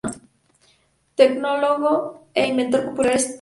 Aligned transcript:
Tecnólogo 1.19 1.93
e 2.39 2.41
inventor 2.51 2.81
popular 2.87 3.11
autodidacta. 3.15 3.29